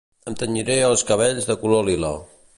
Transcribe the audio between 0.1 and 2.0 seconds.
Em tenyiré els cabells de color